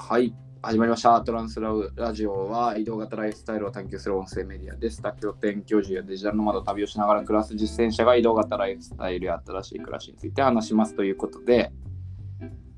[0.00, 0.32] はい、
[0.62, 1.20] 始まりました。
[1.22, 5.02] トランスラウラジオは移動型ライフスタイルを探求する音声メディアです。
[5.02, 11.72] 多拠点居住やデジタルの窓旅をしながら暮らす実践者が移動型ライフスタイルや新しい暮らしについて話しますということで、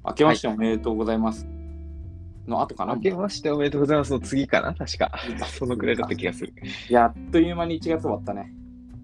[0.04, 1.46] 明けましておめでとうございます。
[2.48, 4.74] の後かな、明けましておめでとうございますの次かな？
[4.74, 5.12] 確か。
[5.46, 6.54] そのくらいだった気がする。
[6.88, 8.50] やっという間に1月終わったね。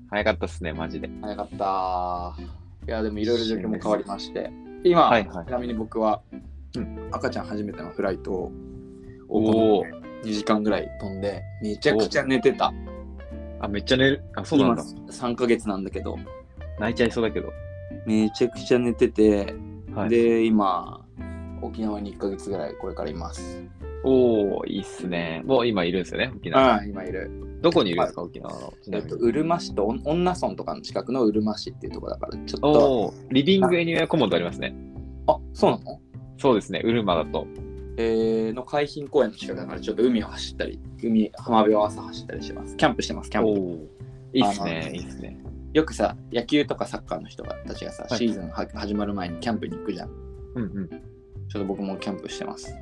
[0.09, 1.11] 早かったっすね、マジで。
[1.21, 2.35] 早かった。
[2.89, 4.51] いや、でもいろいろ状況も変わりまして、
[4.85, 6.23] 今、はいはいちなみに僕は、
[6.77, 8.53] うん赤ちゃん初めてのフライトを
[9.29, 9.85] おお。
[10.25, 12.73] 2時間ぐらい飛んで、めちゃくちゃ寝てた。
[13.61, 14.25] あ、めっちゃ寝る？
[14.35, 14.83] あ、そうなんだ。
[14.83, 16.17] 今3ヶ月なんだけど、
[16.81, 17.53] 泣いちゃいそうだけど。
[18.07, 19.55] めちゃくちゃ寝てて、
[19.95, 21.05] はい、で、今、
[21.63, 23.63] 沖縄に1ヶ月ぐらいこれからいます。
[24.05, 25.43] おお、いいっすね。
[25.45, 26.75] もう今いるんですよね、沖縄。
[26.75, 27.31] ああ、今いる。
[27.63, 28.73] どこにいるんですか、沖縄の？
[28.93, 34.75] えっと、うるま市と恩納村とかの近くのうるま市っていうところだから、ちょっと、リビングエニューアコモンドありますね。
[35.27, 36.01] あ、そうなの？
[36.39, 37.47] そうですね、うるまだと。
[37.99, 42.77] えー、の海浜公園の近くだから、ちょっと海を走ったり、海、浜辺を朝走ったりします。
[42.77, 43.89] キャンプしてます、キャンプ。
[44.35, 45.39] いいっすあね、のいいっすね。
[45.73, 50.11] よくさ、野球とかサッカーの人たちがさ、はいシーズンは始まる前にキャンプに行くじゃん。
[50.55, 50.89] うんうん。
[50.89, 52.75] ちょっと僕もキャンプしてます。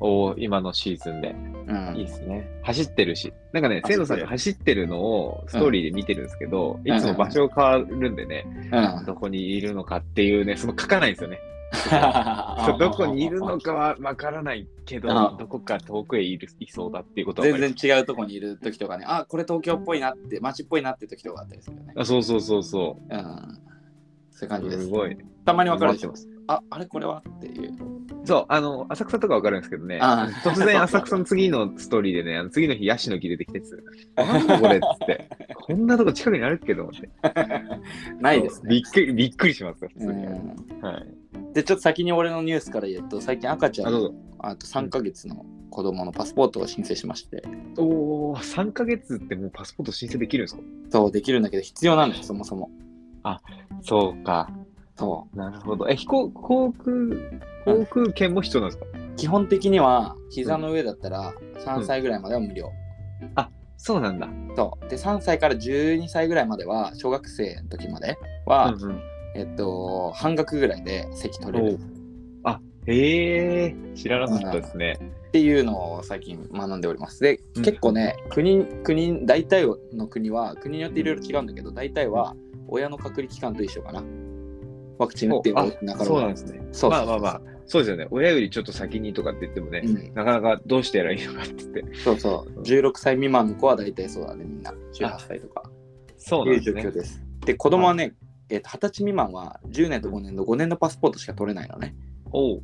[0.00, 1.34] おお、今のシーズンで。
[1.66, 1.96] うん。
[1.96, 2.48] いいっすね。
[2.62, 3.32] 走ってるし。
[3.52, 9.04] なんかね、走ってる清野さんが走ってるのをストーリーで見てるんですけど、うんいつも場所が変わるんでね、うん。
[9.04, 11.38] どこにいるのかっていうね、その書かないんですよね。
[11.72, 21.92] そうどこにいるのかはわからないけどうん、どこか遠くへいるいそうだっていうことは全然違うとこにいる時とかね、あ、これ東京っぽいなって、街っぽいなって時とかあったりするよね。
[21.96, 23.58] あそうそうそうそうん。
[24.30, 24.70] そういう感じう。
[24.70, 24.88] ですす。
[24.88, 25.16] ごい。
[25.44, 26.14] たまにわかるでしょ
[26.46, 27.72] あ、あれこれはっていう。
[28.24, 33.82] そう、あの、浅草とかわかるんですけどね、あ突然浅草の次のストーリーでね、あの次の日、ヤシの木出てきてです。
[34.16, 37.10] なんだこれっつって、こんなとこ近くにあるっけど思って。
[38.20, 38.70] ないですね。
[38.70, 40.22] びっくり、びっくりしますよ、普う通に。
[40.22, 41.17] んはい。
[41.52, 44.14] で、ちょっと先に俺のニュースから言うと、最近赤ちゃあ、んどうぞ。
[44.40, 47.42] あと3ヶ月の子供のパスポートを申請しまして、
[47.76, 50.62] おー、3ヶ月ってもうパスポート申請できるんですか？
[50.90, 52.70] そう、できるんだけど、必要なんだよ、そもそも。
[53.82, 54.50] そうか。
[54.96, 55.88] そなるほど。
[55.88, 56.96] え、飛行、航空、
[57.64, 59.16] 航空券も必要なんですか、う。
[59.16, 61.32] 基本的には、膝の上だったら
[61.64, 62.70] 3歳ぐらいまでは無料。
[63.76, 64.28] そうなんだ。
[64.56, 64.88] そう。
[64.88, 69.00] で、3歳から12歳ぐらいまでは、小学生の時までは、うんうん
[69.34, 71.78] えっと、半額ぐらいで席取れる
[72.44, 74.98] あ、へえ、知らなかったですね。
[75.28, 77.20] っていうのを最近学んでおります。
[77.20, 82.34] で、うん結構ね、国、国、大体の国は、国によっていろいろ違うんだけど、大体は
[82.66, 84.02] 親の隔離期間と一緒かな。
[84.98, 86.60] ワクチン打ってるあ中そうなんですね。
[86.72, 88.08] そうまあまあまあ、そうですよね。
[88.10, 91.84] 親よりちょっと先にとかって言ってもね、うんなかなかどうしてやらいいのかって言って。
[92.02, 92.60] そうそう。
[92.62, 94.72] 16歳未満の子は大体そうだね、みんな。
[94.94, 95.70] 18歳とか。
[96.16, 97.22] そういう状況です。
[97.44, 98.14] で、子供はね、
[98.50, 101.94] えっと20歳未満は10年と5年の5年のパスポートしか取れないのね。
[102.32, 102.62] おう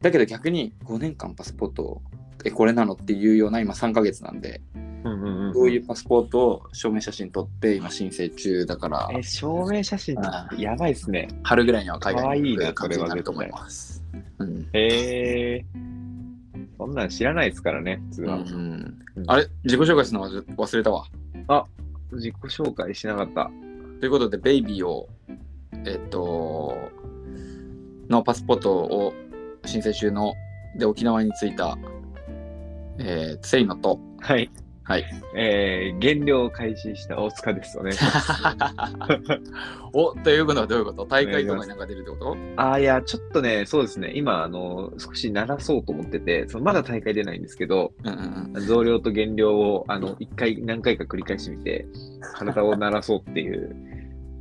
[0.00, 2.02] だけど逆に5年間パスポートを、
[2.44, 5.52] え、これなのっていうような今3ヶ月なんで、うんうんうん。
[5.54, 10.16] どういうパスポートを証明写真撮って今申請中だから、え、証明写真
[10.58, 11.28] やばいっすね。
[11.42, 14.04] 春ぐらいには海外に行く感じになると思います。
[14.38, 14.68] うん。
[14.72, 15.64] へえ。
[16.76, 18.36] そんなん知らないですからね、普通は。
[18.36, 19.46] うんうんあれ？
[19.62, 21.06] 自己紹介するの忘忘れたわ。
[22.12, 23.50] 自己紹介しなかった。
[24.00, 25.08] ということで、ベイビーを、
[25.86, 26.76] えっと、
[28.08, 29.14] のパスポートを
[29.64, 30.34] 申請中の、
[30.78, 31.78] で、沖縄に着いた、
[32.98, 34.50] えー、セイノと、はい。
[34.86, 35.04] はい。
[35.34, 37.78] えー、減量を開始した大塚です。
[37.78, 38.32] お願いします。
[39.94, 41.06] おということはどういうこと？
[41.06, 42.36] 大会とかになんか出るってこと？
[42.56, 44.12] ああ、いや、ちょっとね、そうですね。
[44.14, 48.66] 今、あの、少し慣らそうと思ってて、そのまだ大会出ないんですけど、うんうんうん。
[48.66, 51.86] 増量と減量を、あの、一回、何回か繰り返してみて、
[52.34, 53.74] 体を慣らそうっていう、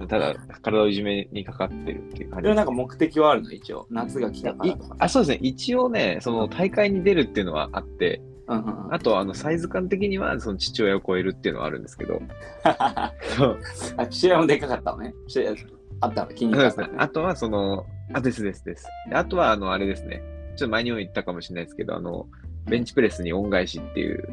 [0.10, 3.52] ただ、体をいじめにかかってるっていう感じなんか目的はあるの？
[3.54, 3.88] 一応。
[3.90, 4.96] 夏が来たからいとか。
[5.00, 12.22] あそうですね、一応ね、その大会に出るっていうのはあって、あとあのサイズ感的にはその父親を超えるっていうのはあるんですけど、
[12.64, 13.14] あ、
[14.10, 15.14] 父親もでかかったのね。
[15.28, 15.56] 父親
[16.02, 16.94] あったの筋そうですね肉あったのね。
[16.98, 18.88] あとはその、あ、ですですです。
[19.10, 20.22] であとはあの、あれですね、
[20.58, 22.28] ちょっと前にも言ったかもしれないですけど、あの、
[22.66, 24.28] ベンチプレスに恩返しっていう、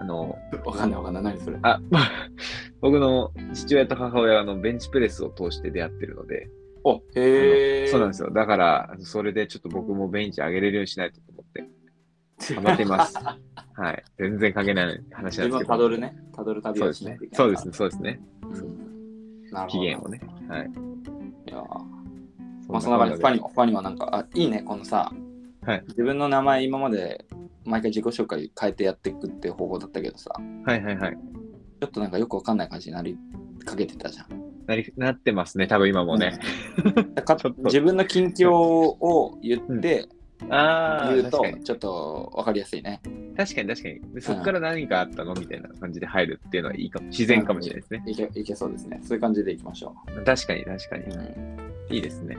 [0.00, 1.22] あの、わかんないわかんない。
[1.22, 1.58] 何それ。
[1.62, 1.80] あ、
[2.80, 6.50] 僕の父親と母親はあのベンチプレスを通して出会ってるので、
[6.84, 7.86] おへえ。
[7.88, 8.30] そうなんですよ。
[8.30, 13.16] だから、それでちょっと僕もベンチ上げれるようにしないとと思って、頑張っています。
[13.76, 14.04] はい。
[14.18, 15.66] 全然関係ない話なん自分をですけど。
[15.66, 16.16] たどるね。
[16.34, 17.36] たどる旅をそうですねしないといけない。
[17.36, 17.72] そうですね。
[17.72, 18.20] そうですね。
[18.42, 19.50] うん。
[19.50, 19.80] なるほど。
[19.80, 20.20] 期限をね。
[20.48, 20.70] はい。
[21.48, 21.96] いやー
[22.68, 25.12] まあそんな感じで、他にも、他にはなんか、あ、いいね、このさ、
[25.62, 27.24] はい自分の名前今まで
[27.64, 30.30] 毎回自己紹介変えてやっていくっていう方法だったけどさ、
[30.64, 31.18] はいはいはい。
[31.80, 33.18] ちょっとなんかよくわかんない感じになり
[33.64, 34.26] かけてたじゃん。
[34.66, 36.38] なりなってますね、多分今もね。
[37.24, 40.08] か ちょっと自分の近況を言って、
[40.50, 41.64] ああ、言うと確かに。
[41.64, 43.00] ちょっと分かりやすいね。
[43.36, 44.00] 確かに確かに。
[44.14, 47.06] でそこから何かあったのみたいな感じで入るっていうのはいいかも。
[47.06, 48.02] 自然かもしれないですね。
[48.06, 49.00] いけいけそうですね。
[49.02, 49.94] そういう感じでいきましょ
[50.24, 51.18] 確かに確かにう。。
[51.18, 52.36] うんいいですね。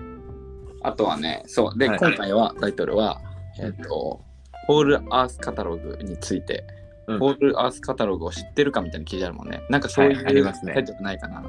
[0.81, 1.77] あとはね、そう。
[1.77, 3.21] で、はい今回はタイトルは、
[3.59, 4.21] えっ、と、
[4.67, 6.65] ホールアースカタログについて、
[7.07, 9.61] うんホールアースカタログを知ってるかみたいな記事あるもんね。
[9.69, 11.43] なんかそういう、はいありますねタイトルないかな。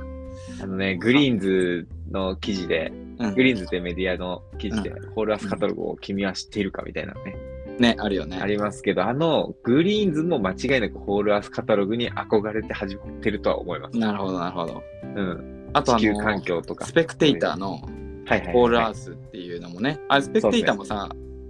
[0.62, 7.36] あのね、グリーンズの記事で、うんグリーンズってメディアの記事で、うホールアースカタログを君は知っているかみたいなね、
[7.78, 8.38] ね、あるよね。
[8.40, 13.98] ありますけど、あの、グリーンズも間違いなくホールアースカタログに憧れて始まってるとは思います。
[13.98, 14.82] なるほど、なるほど。
[15.02, 15.70] うん。
[15.72, 16.86] あとあ地球環の、境とか。
[16.86, 17.80] スペクテイターの
[18.28, 21.08] はいはいはい、ホールアースっていうのもね、あ、スペクテイターもさ、はい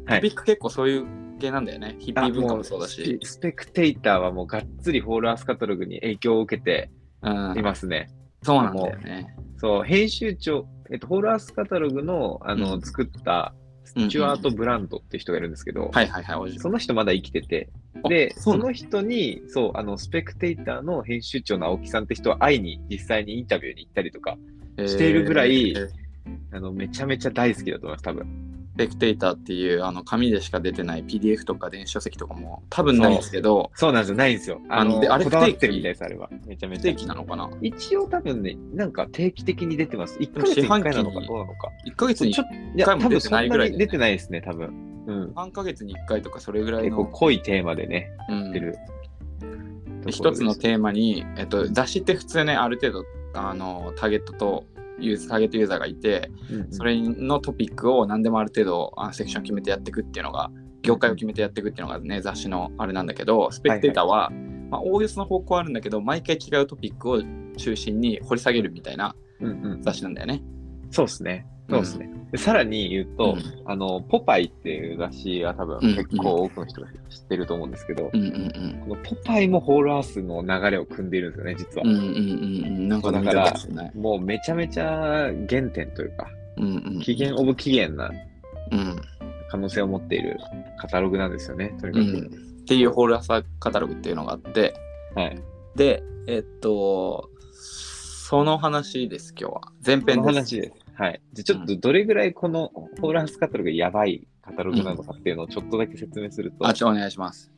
[0.08, 1.06] トピック結構そういう
[1.38, 1.96] 系なんだよね。
[1.98, 3.18] ヒッピー文化もそうだし。
[3.22, 6.90] あスペクテイターはもうがっつりホールアースカタログに影響を受けて
[7.20, 8.08] うんいますね。
[8.42, 9.34] そうなんだよね。
[9.58, 12.82] そう、編集長、えっと、ホールアースカタログの、あの、うん。
[12.82, 13.54] 作った、
[13.84, 16.58] スチュアート・ブランドっていう人がいるんですけど、はいはいはい、おじ。
[16.58, 17.70] その人まだ生きてて、
[18.02, 24.36] あで、そうなの人に、そう、あの、スペクテイターの編集長の青木さんって人は会いに、実際にインタビューに行ったりとか、
[24.78, 25.88] しているぐらいえー。
[26.52, 28.47] あの、めちゃめちゃ大好きだと思います、多分。
[28.78, 34.60] スペクテイターっていうあの紙でしか出てない PDF とか電子書籍とかも多分ないんですけど、そうなんですよ、ないんですよ。
[34.68, 36.30] あの、であれ不定期るみたいです、あれは。
[36.46, 36.94] めちゃめちゃ。
[36.94, 37.50] 期なのかな？
[37.60, 40.16] 一応多分ね、なんか定期的に出てます。
[40.20, 41.72] 1ヶ月1に回なのかどうなのか。
[41.88, 44.68] ?1 ヶ月にちょっと、いや、回も出てないぐらいね出てないですね、多分。
[45.08, 45.32] うん。
[45.32, 48.76] 3ヶ月に1回とかそれぐらい結構の、濃いテーマでね、うん出る。
[50.04, 53.04] で一つのテーマに、えっと、雑誌って普通ねある程度
[53.34, 54.64] あのターゲットと
[55.00, 60.50] ユーザーターゲットユーザーがいてうんそれのトピックを何でもある程度あセクション決めてやっていくっていうのが
[60.82, 64.30] 業界を決めてやっていくっていうのがね雑誌のあれなんだけどスペクテーターは、
[64.70, 67.22] まあ、おおよその方向はあるんだけど毎回違うトピックを
[67.56, 69.82] 中心に掘り下げるみたいなうんうん。
[69.82, 70.42] 雑誌なんだよね。
[70.90, 71.46] そうですね。
[71.68, 72.10] そうですね。
[72.32, 78.80] でさらに言うと、うんあの、ポパイっていう雑誌は多分うん結構多くの人が知ってると思うんですけど、うんうんうん。
[78.86, 81.84] このポパイもホールアースの流れを組んでいるんですよね、実は。
[81.86, 82.14] うんうんうんう
[82.80, 82.88] ん。
[82.88, 83.92] なんかでも見たかもしれない。
[83.94, 86.28] もうめちゃめちゃ原点というか。
[87.02, 88.10] 起源オブ起源な
[88.72, 88.96] うん。
[89.50, 90.38] 可能性を持っている
[90.78, 92.18] カタログなんですよね、とにかく。
[92.18, 92.26] うん。
[92.26, 94.74] っていうホールアサカタログっていうのがあって、
[95.14, 95.40] はい。
[95.74, 99.60] で、えっと、その話です、今日は。
[99.86, 100.16] 前こ編です。
[100.18, 100.87] の話です。
[100.98, 101.22] はい。
[101.32, 107.52] じゃあちょっとどれぐらいこのホールアースカタログやばいカタログなのかっていうのをちょっとだけ説明すると、あ、ちょ、お願いします。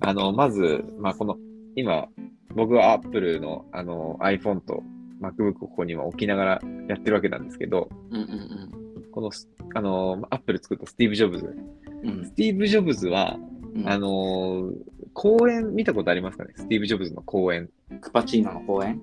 [0.00, 1.36] あの、まず、まあ、この、
[1.74, 2.08] 今、
[2.54, 4.82] 僕は Apple のあの iPhone と
[5.20, 11.56] MacBook をここには置きながらやってるわけなんですけど、うんうんこのス、あの、Apple 作ったスティーブ・ジョブズ。
[12.02, 12.08] うん。
[12.08, 13.38] うんスティーブ・ジョブズは、
[13.74, 14.70] うんあの、
[15.12, 16.52] 公演見たことありますかね？
[16.56, 17.68] スティーブ・ジョブズの公演。
[18.00, 19.02] クパチーノの公園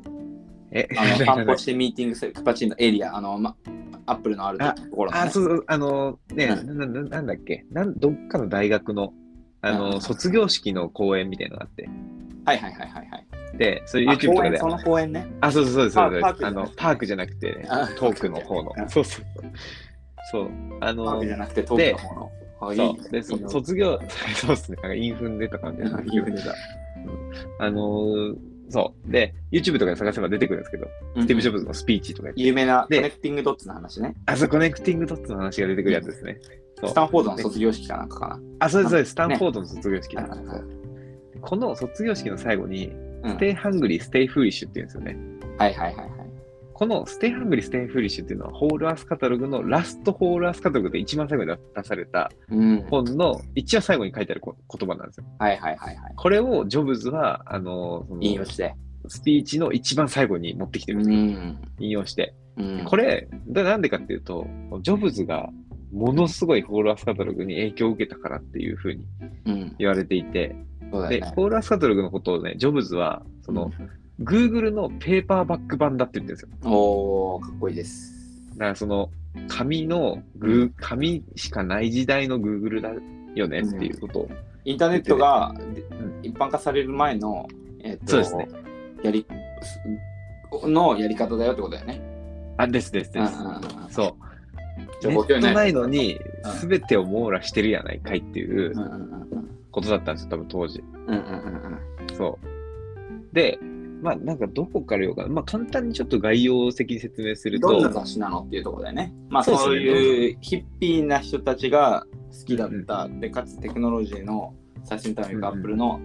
[0.71, 3.55] え、あの 散歩してミーティングするクパチーノエリア、あの、ま、
[4.05, 4.65] アップルのあると
[4.95, 5.23] ころの、ね。
[5.23, 7.65] あ、そうそう、あの、ね、うなななんだっけ？
[7.71, 9.13] なん、どっかの大学の、
[9.61, 11.89] あの、うん卒業式の公演みたいなのがあって、
[12.45, 13.57] はいはいはいはいはい。
[13.57, 15.25] で、そういうあ YouTube とかでそ、の公園ね。
[15.41, 18.81] あ、そうそうそうですそうですパークじゃなくてあの、パークじゃなくてねあ、トークの方のう。
[18.81, 19.51] んそうそうそう。
[20.31, 20.49] そう。
[20.81, 22.31] あパーのクじゃなくて東京の方の。
[22.75, 23.11] そう。
[23.11, 23.99] で、卒業、
[24.35, 24.77] そうですね。
[24.81, 26.01] なんかインフンでとかみたいな。
[26.01, 26.55] いいよねだ
[27.59, 29.11] あのーそう。
[29.11, 34.15] で、YouTube とかで探せば出てくるんですけど、スティーブ・ジョブズのスピーチとか有名なで connecting dots の話ね。
[34.25, 36.39] あ、そう、 connecting dots の話が出てくるやつですね。
[36.79, 38.39] そうスタンフォードの卒業式かなんかかな。
[38.59, 39.11] あ、そうです、そうです。
[39.11, 40.29] スタンフォードの卒業式だ、ね
[41.41, 45.17] この卒業式の最後に、うん stay hungry, stay foolish って言うんですよね。
[45.57, 46.22] はいはいはいはい。
[46.73, 52.81] この stay hungry, stay foolish っていうのは、 Whole Earth Catalog の Last Whole Earth Catalog で一番最後に出されたうん。
[52.89, 55.25] 本の一番最後に書いてあるこ言葉なんですよ。
[55.39, 56.13] はいはいはいはい。
[56.15, 58.75] これをジョブズは、あの、その引用して。
[59.07, 61.17] スピーチの一番最後に持ってきてるんですよ。
[61.17, 61.61] ん。
[61.79, 62.33] 引用して。
[62.57, 64.47] うんこれ、だなんでかっていうと、
[64.81, 65.49] ジョブズが
[65.91, 69.05] ものすごいホールアースカタログに影響を受けたからっていうふうに
[69.45, 69.75] うん。
[69.77, 70.55] 言われていて、
[70.91, 71.33] うだよね。
[71.35, 73.71] ホールアースカタログのことをね、ジョブズは、その、
[74.21, 76.71] Google のペーパーバック版だって言ってるんですよ。
[76.71, 78.13] おー、かっこいいです。
[78.51, 79.09] だからその、
[79.47, 82.91] 紙の、グー紙しかない時代の Google だ
[83.35, 84.29] よねっていうことを。
[84.65, 85.53] インターネットが
[86.21, 87.47] 一般化される前の、
[87.81, 88.47] えっとそうですね
[89.03, 89.25] やり
[90.63, 92.01] のやり方だよってことだよね。
[92.57, 93.33] あ、ですですです。
[93.39, 94.15] うんうんうんそ
[95.01, 95.07] う。
[95.07, 100.83] ネットないのにうん、すべてを網羅してるやないかいっていううんうんうんことだったんですよ、多分当時。
[101.07, 103.35] うんうんうんそう。
[103.35, 103.59] で、
[104.03, 105.29] まあなんかどこから言おうかな。
[105.29, 109.13] まあ簡単にちょっと概要的に説明すると、どんな雑誌なのっていうところだよね。
[109.29, 112.05] まあそういうヒッピーな人たちが
[112.37, 116.01] 好きだった、でかつテクノロジーの最先端を行くアップルの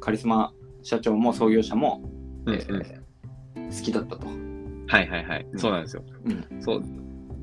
[0.00, 0.52] カリスマ
[0.82, 2.00] 社長も創業者も、
[2.46, 3.06] うんうんえー
[3.56, 4.28] 好きだったと。
[4.28, 5.46] はいはいはい。
[5.56, 6.04] そうなんですよ。
[6.24, 6.82] うんそう。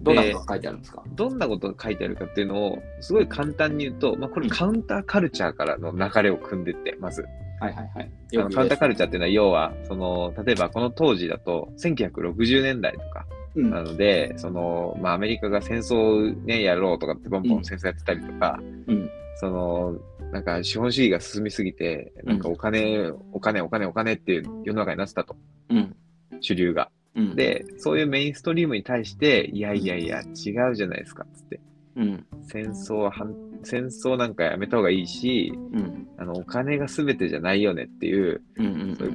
[0.03, 1.03] どんなことが書いてあるんですか？
[1.15, 7.25] どんなことが書いてあるかっていうのを、すごい簡単に言うと、まあ、これカウンターカルチャーからの流れを組んでって、まず。
[7.63, 8.11] はいはいはい。
[8.53, 19.99] カウンターカルチャーっていうのは、要は、その、例えばこの当時だと、1960年代とか、うんなので、その、まあ、アメリカが戦争をね、やろうとかって、ボンボン戦争やってたりとか、うんその、
[20.31, 25.35] なんか資本主義が進みすぎて、なんかお金、お金、お金、お金っていう世の中になってたと、
[25.69, 25.95] うん。
[26.39, 26.89] 主流が。
[27.15, 31.59] うん、で、そういうメインストリームに対して、いやいやいや、違うじゃないですか、つって。
[31.95, 32.25] うん。
[32.41, 36.07] 戦争は反、戦争なんかやめた方がいいし、うん。
[36.17, 38.41] あの、お金が全てじゃないよねっていう、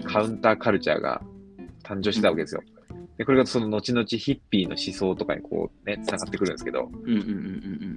[0.05, 1.23] カウンターカルチャーが
[1.85, 2.63] 誕生したわけですよ。
[3.19, 7.11] で、これがその後々ヒッピーの思想とかにこうね、繋がってくるんですけど、うん。
[7.11, 7.19] うん。
[7.19, 7.25] うん。
[7.25, 7.27] う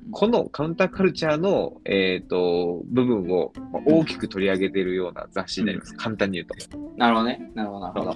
[0.07, 0.11] ん。
[0.11, 5.93] このカウンターカルチャーの、えっ、と、部分をまあ大きく取り上げているような雑誌になります。
[5.93, 6.77] 簡単に言うと。
[6.97, 7.51] なるほどね。
[7.53, 8.15] なるほど、なるほど。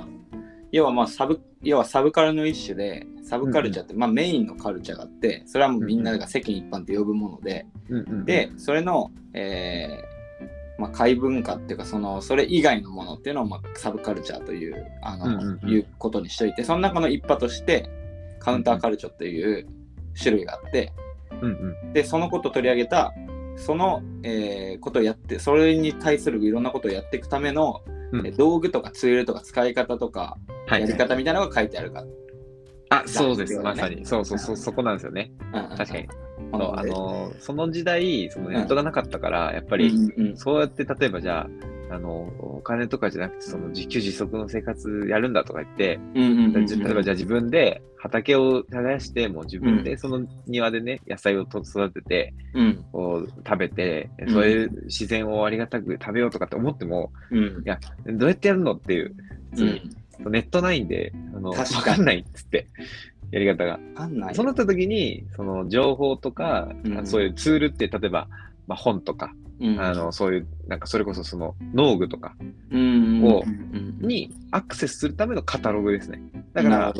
[0.75, 15.69] 要はまあサブ、要はサブカルの一種で、サブカルチャーって、まあメインのカルチャーがあって、それはもうみんなが世間一般って呼ぶもので、うんうん、で、それの、えーまあ、怪文化っていうか、その、それ以外のものっていうのを、まあ、サブカルチャーという、あの、うんうんうん。
[15.69, 17.89] いうことにしておいて、その中の一派として、
[18.39, 19.65] カウンターカルチャーっていう
[20.21, 20.91] 種類があって、
[21.41, 21.93] うんうん。
[21.93, 23.13] で、そのことを取り上げた、
[23.55, 27.81] その、えーことをやって、それに対するいろんなことをやっていくための、
[28.11, 32.05] うんえ道具とかツールとか使い方とか、はい、やり方みたいなのが書いてあるから。
[32.89, 34.05] あ、そうです、だまさに。
[34.05, 35.31] そうそうそう、うんそこなんですよね。
[35.53, 36.03] うん確かに。。
[36.03, 39.91] うんそうあのその時代、そのネットがなかったから、やっぱり、
[40.35, 41.49] そうやって例えばじゃあ、
[41.89, 45.99] あの、お金とかじゃなくて、その自給自足の生活やるんだとか言って、
[46.53, 52.85] 例えばじゃあ自分で畑を耕して、もう自分でその庭でね、野菜をと育てて、うん。
[53.45, 54.33] 食べて、うん。
[54.33, 57.39] そういう自然をありがたく食べようとかって思っても、うん。
[57.39, 59.15] いや、どうやってやるのっていう、
[59.51, 59.81] 普通に
[60.19, 62.67] ネットないんで、あの、わ確かんないっつって、
[63.31, 63.79] やり方が。
[64.33, 67.07] そうなった時に、その情報とか、うん。
[67.07, 68.29] そういうツールって、例えば、
[68.67, 69.79] まあ、本とか、うん。
[69.79, 72.35] あの、そういう、なんかそれこそその農具とか
[72.71, 74.07] うんをうんうん。
[74.07, 76.21] にアクセスするためのカタログですね。
[76.53, 76.93] だから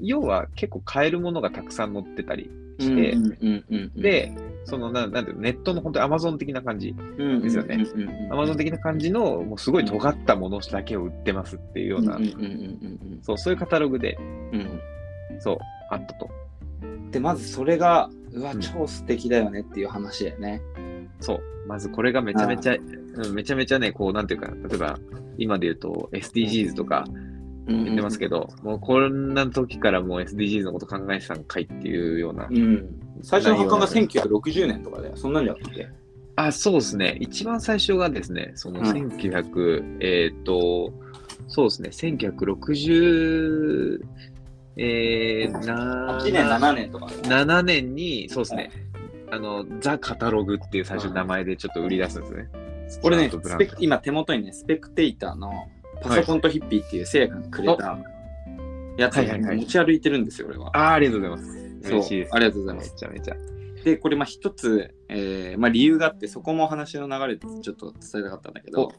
[0.00, 3.64] 要は結構買えるものがたくさん載ってたりして、うんうんうん。
[3.70, 4.32] うん、で、
[4.64, 7.76] そのなんなんていうのネットの本当にアマゾン的な感じ、うんですよね。
[7.94, 14.18] うんうんうんアマゾン的な感じの、もうすごい尖ったものだけを売ってますっていうような、うんうんうんそう、そういうカタログで、
[14.52, 15.40] うんうん。
[15.40, 15.58] そう、
[15.90, 16.30] あったと。
[17.10, 18.60] でまずそれがうわうん。
[18.60, 20.62] 超素敵だよねっていう話だよね。
[21.20, 21.61] そう。
[21.72, 22.78] まずこれがめちゃめちゃ、う
[23.28, 24.98] んめちゃめちゃね、こう、なんていうか、例えば、
[25.38, 27.06] 今で言うと SDGs とか
[27.66, 32.46] 言言ってますけど、もうこんな時からもう SDGs のこと考えてたんかいっていうような。
[32.50, 35.88] うん、最初の発刊が1960年とかでそんなんじゃなくて。
[36.36, 37.16] あ、そうですね。
[37.20, 40.92] 一番最初がですね、そのうん1900、えっ、と、
[41.48, 43.98] そうですね、1960、
[44.76, 47.06] えー、な8年、7年とか。
[47.06, 48.70] 7年に、そうですね、
[49.32, 52.48] あの、ザ・カタログっていう最初の名前でちょっと売り出すんですね。
[53.02, 55.50] 俺ねスペク、今手元にね、スペクテイターの
[56.02, 57.98] パソコンとヒッピーっていうせいやがくれた
[58.98, 60.70] やつを持ち歩いてるんですよ、俺は。
[60.74, 61.88] あーありがとうございます。
[61.88, 62.34] 嬉しいです。
[62.34, 63.36] ありがとうございますめちゃめちゃ。
[63.84, 68.92] で、これ、まあ一つ、えーまあ、理由があって、そこも話の流れでちょっと伝えたかったんだけど。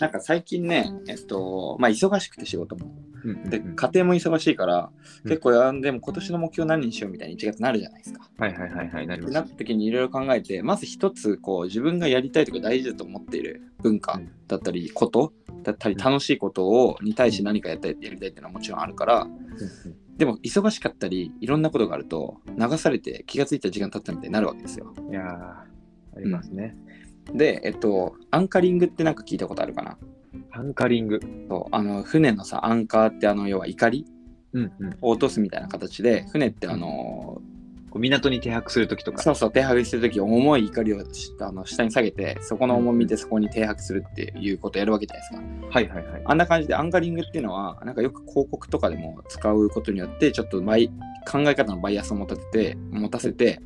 [0.00, 2.90] なんか最近ね、えっと、まあ忙しくて仕事も。
[3.24, 4.90] うんうんうんで、家庭も忙しいから、
[5.24, 8.28] うん結構やんでも今年の目標何にしようみたいに1月になるじゃないですか。
[8.38, 15.32] はいはいはいはい、なりますなった時にいろいろ考えて、まず一つ、こう、自分がやりたいとか大事だと思っている文化うんだったり、こと
[15.64, 19.38] だったり、楽しいことを、に対して何かやったり、やりたいっていうのはもちろんあるから、うんうん
[20.18, 24.92] でも忙しかったり、いろんなことがあると、流されて気がついた時間経ったみたいになるわけですよ。
[25.08, 25.66] いやー、あ
[26.18, 26.76] りますね。
[27.32, 29.96] で、えっと、アンカリングってなんか聞いたことあるかな？
[30.52, 31.20] アンカリング。
[31.48, 34.06] そうあの船のさアンカーってあの要は怒り？
[34.52, 34.96] うんうん。
[35.00, 37.40] を落とすみたいな形で船ってあの、
[37.90, 39.22] こう港に停泊するときとか。
[39.22, 46.22] そうそう停泊するとき重い怒りをしあの下に下げてそこの重みでそこに停泊するっていうことをやるわけじゃないですかはいはいはい。
[46.24, 50.88] あんな感じでアンカリングっていうのはなんかよく広告とかでも使うことによってちょっとバイ
[51.30, 53.60] 考え方のバイアスを持たせて持たせて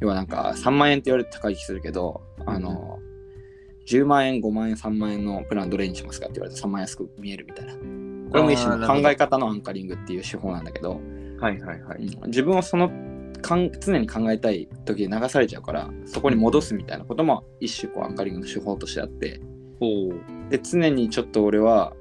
[0.00, 2.98] 要はなんか3万円って言われて高い気するけどあの
[3.88, 7.72] 10万円5万円3万円のプランどれにしますかって言われて3万円安く見えるみたいな。
[7.72, 11.00] これも一種の考え方のアンカリングっていう手法なんだけど
[11.40, 12.06] はいはいはい。
[12.26, 12.90] 自分をその
[13.40, 19.40] かん常に考えたい時に流されちゃうからそこに戻すみたいなことも一種こうアンカリングの手法としてあって。
[19.80, 20.12] お
[20.50, 21.94] で常にちょっと俺は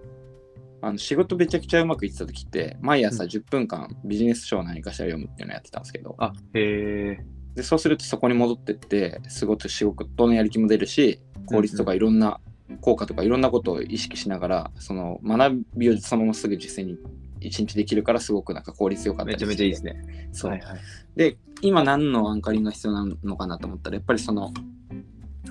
[0.82, 3.29] あの仕事めちゃくちゃうまくいってた時って毎朝うん。
[3.29, 7.38] 10分間ビジネス書を何かしら読むっていうのをやってたんですけど、あ、へえ。
[7.58, 12.39] でそうするとそこに戻ってってすごく仕事のやる気も出るし効率とかいろんな
[12.82, 16.98] 効果とかいろんなことを意識しながらその学びをそのまますぐ実践に
[17.39, 20.30] 一日できるからすごくなんか効率よかったりめちゃめちゃいいですね。
[20.32, 20.80] そう、はいはい。
[21.16, 24.54] で今何のアンカリングが必要なのかなと思ったらやっぱりその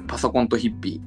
[0.06, 1.00] パソコンとヒッピ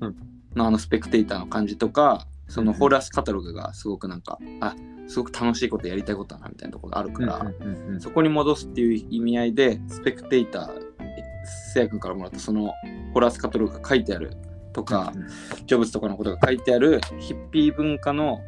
[0.00, 4.74] ーのあのスペクテーターの感じとかそのホーラスカタログがすごくなんかあ
[5.08, 10.85] すごく楽しいことやりたいことだなみたいなところがあるから、うんうんうんうんそこに戻すっていう意味合いでスペクテーター
[11.46, 14.36] せや君からもらったそのホーラスカタログが書いてある
[14.72, 15.12] とか、
[15.66, 18.40] ジョブズとかのことが書いてあるヒッピー文化の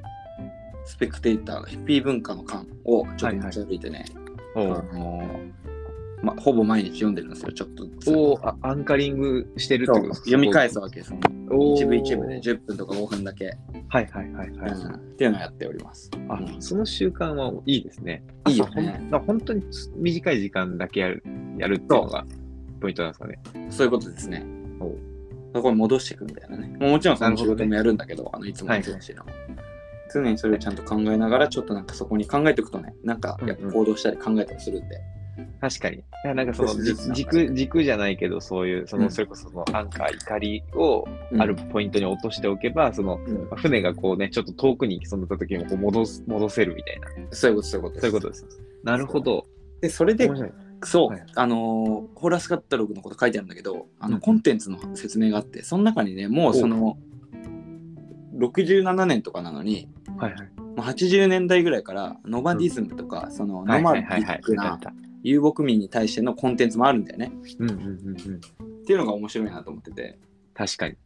[0.84, 4.04] スペクテーターのヒッピー文化の巻をちょっと持ち歩いてね、
[4.54, 5.52] おあのー
[6.20, 7.84] ま、ほぼ毎日読んでるんですよ、ちょっと。
[8.10, 10.24] おーあアンカリングしてるってことですか？
[10.24, 11.14] 読み返すわけです。
[11.74, 13.56] 一部一部で10分とか5分だけ、
[13.88, 14.70] はいはいはいはい。
[14.72, 16.10] うんっていうのをやっております。
[16.28, 18.22] あうんその習慣はいいですね。
[18.48, 19.62] いいよ朝ほんね本当に
[19.96, 21.22] 短い時間だけやる
[21.56, 22.26] やるっていうのが
[22.78, 23.38] ポイントなんですかね。
[23.70, 24.44] そういうことですね
[24.80, 24.96] お。
[25.54, 26.68] そこに戻していくみたいなね。
[26.78, 29.24] もうもちろんその仕事もやるんだけど、あのいつもはい忙しいの。
[30.12, 35.00] 常にそれをちゃんと考えながら、ちょっとなんかそこに考えていくとね、なんかやっぱ行動したり考えたりするんで。
[35.60, 36.02] 確かに。
[36.34, 47.08] なんかその じ軸軸じゃないけど、そういう、そうのんそれこそそのアンカー、怒りをうんあるポイントに落としておけば、そのうんまあ船がこうね、ちょっと遠くに潜んだ時にもこう戻す戻せるみたいな。
[47.30, 48.46] そういうこと、そういうことそういうことです。
[48.82, 49.46] なるほど。
[49.80, 50.28] で、それで
[50.84, 56.98] そう、はいあのーホーラスカタログのこと書いてあるんだけど、あのうんコンテンツの説明があって、その中にね、もうその、
[58.36, 60.40] 67年とかなのに、はいはい。
[60.58, 64.78] もう80年代ぐらいからノマディズムとか、そのノマディックな
[65.22, 67.32] 遊牧民に対してのコンテンツもあるんだよね。
[67.58, 68.36] うんうんうんうん。
[68.36, 70.18] っていうのが面白いなと思ってて。
[70.54, 70.96] 確かに。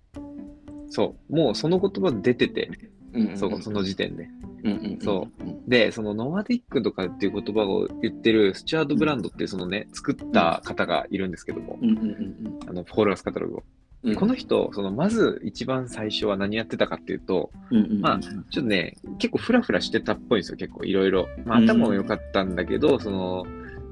[0.91, 1.35] そう。
[1.35, 2.71] もうその言葉出てて、
[3.15, 4.29] うんうんうんそうその時点で。
[4.65, 5.69] うんうんうんそうん。
[5.69, 13.63] で、そのノマディックとかっていう言葉を言ってるスチュアード・ブランドっていうそのね、作った方がいるんですけども、うんうんうんあの、フォースカタログを。
[14.05, 14.15] うん。
[14.15, 21.29] この人、そのまず一番最初は何やってたかっていうと、うんうんうん、まあちょっとね、結構フラフラしてたっぽいんですよ、結構いろいろ。
[21.45, 23.45] まあうん頭も良かったんだけど、その、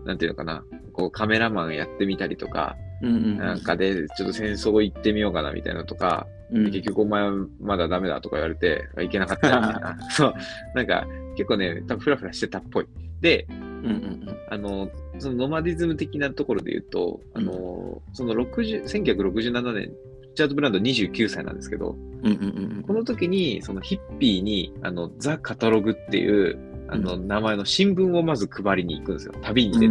[0.04, 9.98] なんていうのかな、こうカメラマンやってみたりとか、うんうんうん、なんかで、ちょっと戦争行ってみようかなみたいなのとか、うん、で結局お前はまだダメだとか言われて、あいけなかったみたいな。
[10.10, 10.34] そう。
[10.74, 12.86] なんか、結構ね、多分フラフラしてたっぽい。
[13.20, 19.92] で、うんうんあの、そのノマディズム的なところで言うと、あの、その60、1967年、リ
[20.34, 26.58] チャード・ブランド29歳なんですけど、うんうんうんうんこの時に、そのヒッピーに、あの、ザ・カタログっていう、
[26.88, 29.34] あの、名前の新聞をまず配りに行くんですよ。
[29.42, 29.88] 旅に出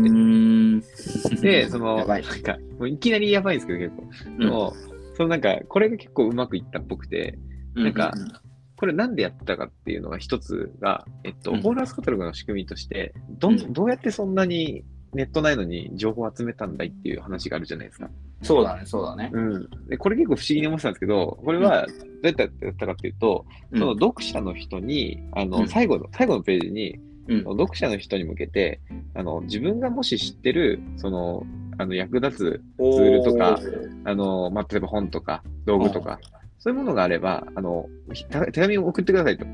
[1.35, 1.41] て。
[1.41, 4.39] で、その、 なんか、もういきなりやばいんですけど、結構。
[4.39, 4.73] でも、
[5.19, 7.37] そのなんか、これが結構うまくいったっぽくて、
[7.75, 8.13] なんか
[8.77, 11.61] これなんでやったかっていうのが一つが、えっと、うん。
[11.61, 13.55] ホーラースカタログの仕組みとして、どうん。
[13.55, 18.09] ん、どうやってそんなにネットないのに情報を集めたんだいっていう話があるじゃないですか。
[18.41, 19.29] そうだね、そうだね。
[19.33, 19.69] うん。
[19.89, 25.67] で、これ結構不思議に思ってたんですけど、これはどうやってやったかっていうと、その読者の人に、あの、うん。
[25.67, 27.43] 最後の、最後のページに、うん。
[27.43, 28.79] 読者の人に向けて、
[29.13, 31.45] あの、自分がもし知ってる、その、
[31.77, 33.59] あの、役立つツールとか、
[34.05, 36.19] あの、まあ、例えば本とか、道具とか、
[36.59, 39.45] そういうものがあれば、あの、ひ手紙を送ってくださいと。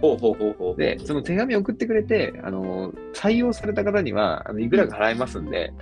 [0.00, 0.76] ほうほうほうほう。
[0.76, 5.72] で、その手紙を送ってくれて、あの、採用された方には、あのいくらか払いますんで、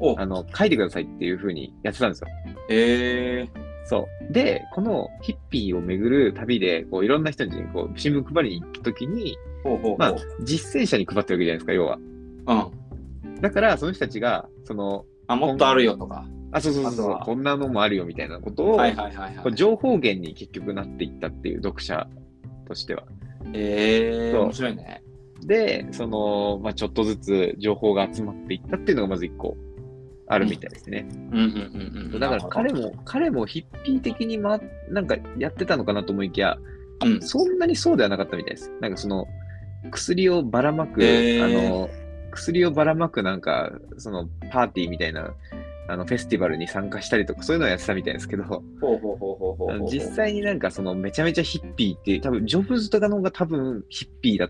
[0.00, 2.28] おあの、書いてくださいっていうふうにやってたんですよ。
[2.68, 3.46] え
[3.86, 4.32] そう。
[4.32, 9.96] で、このヒッピーを巡る旅で、こう、いろんな人にこう新聞配りに行った時に、ほうほう。
[9.98, 11.98] まあ、実践者に配ってるわけじゃないですか、要は。
[13.26, 13.40] うん。
[13.40, 16.26] だから、その人たちが、その、あ、もっとあるよとか。
[16.52, 19.54] あ、そうそうそうこんなのもあるよみたいなことを、はいはいはいはい。
[19.54, 22.06] 情報源に結局なっていったっていう読者
[22.66, 23.04] としては。
[23.52, 25.02] えー、面白いね。
[25.44, 29.56] で、その、まあ、ちょっとずつ情報が集まっていったっていうのがまず一個
[30.28, 31.06] あるみたいですね。
[31.10, 32.20] うんうんうんうん。
[32.20, 36.56] だから彼も、彼もヒッピー的にま、なんかやってたのかなと思いきや、
[37.04, 38.72] うんそんなにそうではなかったみたいです。
[38.80, 39.26] なんかその、
[39.90, 41.90] 薬をばらまく、へーあの、
[42.36, 45.34] 薬をばらまくなんか、その、パーティーみたいな、
[45.88, 48.62] あの、フェスティバルに参加したりとか、そういうのをやってたみたいですけど。
[49.90, 54.48] 実際になんかその、めちゃめちゃヒッピーっていう、多分、ジョブズとかの方が多分、ヒッピーだ、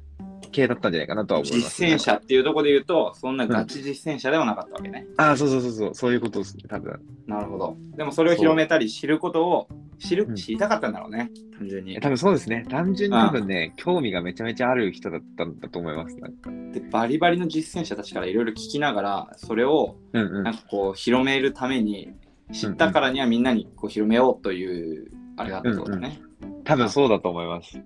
[0.53, 5.07] 系だったんじゃないかなとは思います、実践者っていうところで言うと、そんなガチ実践者ではなかったわけね。
[5.17, 7.01] ああ、そうそうそうそう、そういうことですね、多分。
[7.27, 7.77] なるほど。
[7.97, 9.69] でもそれを広めたり知ることを
[9.99, 11.99] 知る、うん知りたかったんだろうね、単純に。
[12.01, 12.65] 多分そうですね。
[12.69, 16.17] 単純に多分ね、興味がめちゃめちゃある人だったんだと思います。
[16.19, 16.51] なんか。
[16.73, 20.55] でバリバリの実践者たちからいろいろ聞きながら、それをうんうんなん。
[20.55, 22.13] かこう広めるために、
[22.53, 26.21] 知ったからにはみんなにこう広めようという、あれがあったってことだね。
[26.65, 27.81] 多分そうだと思います。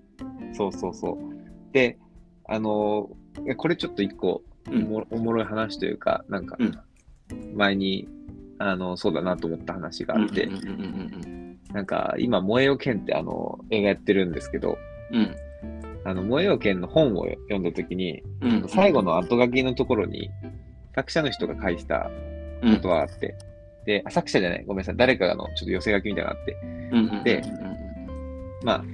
[0.52, 1.72] そうそうそう。
[1.72, 1.98] で、
[2.46, 6.76] あのーこれちょっと一個おうんも,、おもろい話というか、なんかうん、
[7.54, 8.08] 前に、
[8.58, 14.78] あの、そうだなと思った話があって、うんうんうんなんか、今、燃えよ剣ってあの、映画やってるんですけど、
[15.12, 15.18] うん。
[15.18, 15.34] うん。
[16.04, 18.68] あの、燃えよ剣の本を読んだときに、うん。
[18.68, 20.30] 最後の後書きのところに、
[20.94, 22.10] 作者の人が書いてた
[22.62, 23.36] ことがあって、
[23.86, 26.56] で、あ作者じゃない、ごめんなさい、誰かのちょっと寄せ書きみたいなのがあって、
[26.92, 27.42] うんで
[28.62, 28.84] ま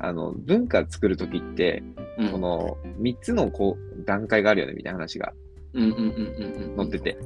[0.00, 1.82] あ、あの、文化作るときって、
[2.18, 2.32] うん。
[2.32, 5.32] この3つのこう段階があるよねみたいな話が
[5.72, 6.76] うんうんうんうんうん。
[6.76, 7.18] 載ってて。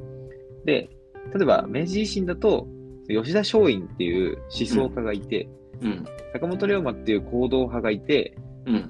[0.65, 0.89] で、
[1.33, 2.67] 例えば明治維新だと、
[3.07, 5.47] 吉田松陰っていう思想家がいて、
[5.81, 6.05] うん。
[6.33, 8.87] 坂本龍馬っていう行動派がいて、うん。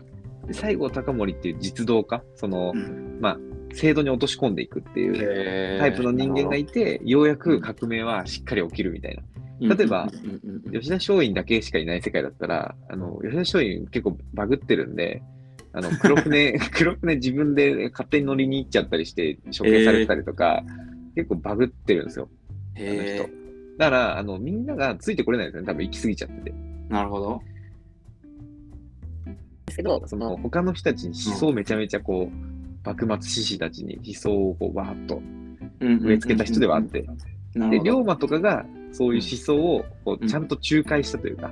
[0.47, 3.17] で西郷隆盛っていう実動家、その、うん。
[3.19, 3.37] まあ、
[3.73, 9.23] 制度に落とし込んでいくっていうタイプの人間がいて、ようやく革命はしっかり起きるみたいな。
[9.59, 10.07] 例えば
[10.71, 15.21] 吉田松陰だけしかいない世界だったら、あの、吉田松陰結構バグってるんで、
[15.73, 20.63] あの、黒船、 黒船自分で勝手に乗りに行っちゃったりして、処刑されてたりとか、
[21.15, 22.29] 結構バグってるんですよ、
[22.75, 23.46] あのへ人。
[23.77, 25.67] だから、あの、みんながついてこれないんですよね。
[25.67, 26.51] 多分行き過ぎちゃってて。
[26.51, 27.41] ーなるほど。
[29.67, 35.21] ですけど、その、他の人たちに思想をめちゃめちゃこう、幕末志士たちに思想をこう、わーっと
[35.79, 37.05] 植え付けた人ではあって、
[37.53, 41.51] で、龍馬とかがそういう思想をこううんちゃんと仲介したというか、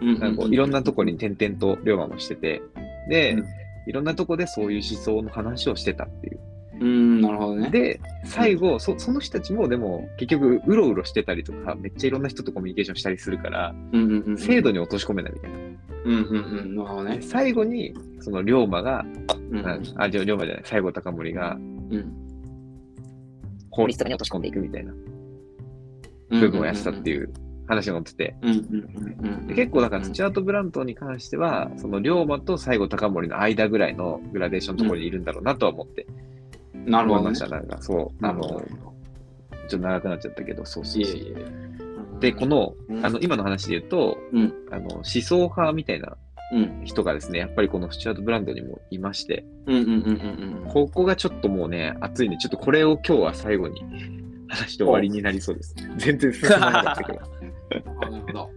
[0.00, 2.62] 馬なんかこういろんなところに点々と龍馬もしてて、
[3.08, 3.44] で、うん
[3.88, 6.40] いろんなとこでそういう思想の話をしてたっていう。
[6.80, 7.70] うん、なるほどね。
[7.70, 15.58] で、最後、そその人たちもでも結局うろうろしてたりとか、めっちゃいろんな人とコミュニケーションしたりするから、うんうんうん、制度に落とし込めないみたいな。
[15.58, 17.22] うんうんうん、なるほどねで。
[17.22, 19.04] 最後に、その龍馬が、
[19.50, 22.26] うんなあ、じゃあ龍馬じゃない、西郷隆盛がうん
[23.76, 24.92] 法律とかに落とし込んでいくみたいな
[26.30, 27.32] 部分をやってたってういう
[27.68, 28.48] 話が載ってて、ん。
[28.48, 28.64] うんうん
[29.20, 36.06] うんうんで結構だからスチュアート・ブラントに関しては、その龍馬と西郷隆盛の間ぐらいのグラデーションのところにいるんだろうなとは思って
[36.86, 37.38] なるほどね。
[37.38, 38.58] なんかそう、あの、ちょ
[39.66, 41.46] っと長くなっちゃったけど、そうそうそういえいえ。
[42.20, 46.16] で、この、うんあの、今の話で言うと、うんあの、思想派みたいな
[46.52, 49.44] うん人がですね、やっぱりこのスチュアート・ブランドにもいまして。
[50.68, 53.82] ここがちょっともうね、熱いんで、ちょっとこれを今日は最後に
[54.48, 55.74] 話して終わりになりそうです。
[55.96, 57.18] 全然進まなかったけど。
[58.00, 58.50] あなるほど。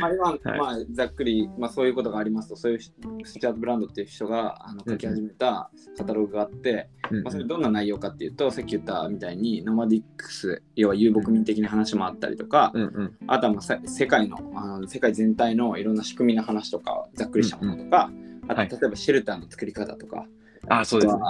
[0.00, 0.58] まあ、今、はい。
[0.58, 2.92] まあ、ざっくり、まあ、そういうことがありますと、そういうス
[3.34, 7.22] チャートブランドっていう人があの書き始めたカタログがあって、うん。
[7.22, 13.16] まあ、それどんな内容かっていうと、さっき言ったみたいに、ノマディックス、要は遊牧民的な話もあったりとか、うんうん。
[13.26, 18.10] あとはまあさ世界のあの、世界全体のいろんな仕組みの話とか、ざっくりしたものとか、
[18.48, 18.68] あはい。
[18.68, 20.26] と例えばシェルターの作り方とか、
[20.68, 21.20] あ、そうですね。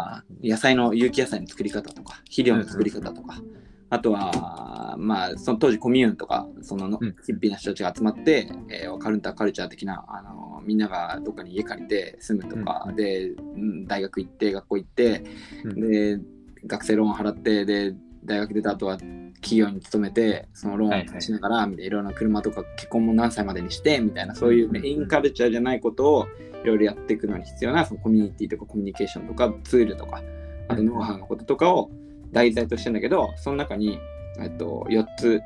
[0.42, 3.40] 野菜の有機野菜の作り方とか肥料の作り方とか、
[3.90, 15.24] あとはまあその当時コミューンとかそのヒッピーな人たちが集まって、えーカルンターカルチャー的なあのみんながどっかに家借りて住むとか、で、うん大学行って学校行って、
[15.64, 15.90] うん。
[15.90, 16.20] で
[16.66, 18.98] 学生ローン払ってで大学出た後は
[19.40, 26.26] 企業に勤めてそのローンをしながら、みたいないろんな車とか結婚も何歳までにしてみたいなそういうメインカルチャーじゃないことを
[26.64, 30.22] いろいろやっていくのに必要なそのコミュニティとかコミュニケーションとかツールとか
[30.66, 31.90] あとノウハウのこととかを
[32.32, 33.98] 題材としてんだけどその中に、
[34.40, 35.40] えっと、4つ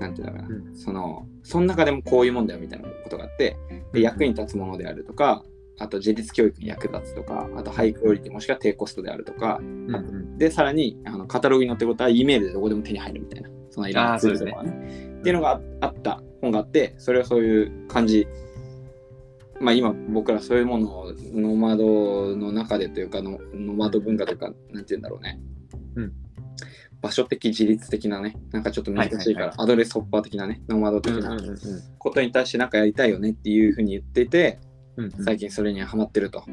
[0.00, 3.56] なんていうんだろうな、うそのその中でもこういうもんだよみたいなことがあって
[3.92, 5.44] で役に立つものであるとか
[5.78, 14.70] あと自立教育に役立つとかあとハイクオリティもしくは低コストであるとかうんうんでさらにあのカタログに載ってることは E メールでどこでも手に入るみたいなそのいろんなツールとかね。
[15.20, 18.26] っていうのがああった本があってそれはそういう感じ
[19.60, 25.38] まあ今僕らそういうものをノマドの中でというかのノマド文化というかなんて言うんだろうね、
[25.96, 26.12] うん。
[27.00, 31.36] 場所的自立的なねなんかちょっと難しいから、アドレスホッパー的なねノマド的な
[31.98, 34.60] ことに対してなんかやりたいよねっていうふうに言っていて
[34.96, 35.24] うんうん。
[35.24, 36.44] 最近それにはハマってると、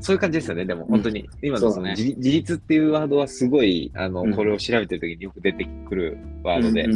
[0.00, 1.28] そういう感じですよね、でも、本当に。
[1.42, 6.86] 今のそのね自自立っていうワードはすごい、あの、うんこれを調べてるときによく出てくるワードで、